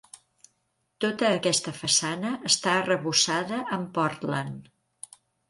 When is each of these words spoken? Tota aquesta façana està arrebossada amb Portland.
Tota 1.03 1.29
aquesta 1.33 1.73
façana 1.81 2.31
està 2.49 2.73
arrebossada 2.79 3.61
amb 3.79 3.93
Portland. 4.01 4.69